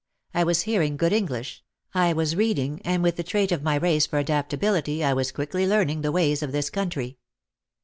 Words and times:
I 0.33 0.43
was 0.43 0.63
hearing 0.63 0.97
good 0.97 1.13
English, 1.13 1.63
I 1.93 2.11
was 2.11 2.35
reading 2.35 2.81
and 2.83 3.03
with 3.03 3.17
the 3.17 3.23
trait 3.23 3.51
of 3.51 3.61
my 3.61 3.75
race 3.75 4.07
for 4.07 4.17
adaptability 4.17 5.03
I 5.03 5.13
was 5.13 5.31
quickly 5.31 5.67
learning 5.67 6.01
the 6.01 6.11
ways 6.11 6.41
of 6.41 6.51
this 6.51 6.71
country. 6.71 7.19